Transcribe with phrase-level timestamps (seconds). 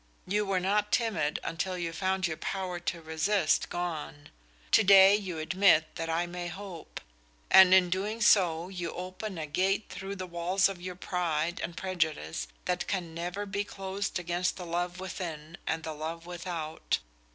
[0.25, 4.29] You were not timid until you found your power to resist gone.
[4.71, 6.99] Today you admit that I may hope,
[7.51, 11.77] and in doing so you open a gate through the walls of your pride and
[11.77, 16.97] prejudice that can never be closed against the love within and the love without.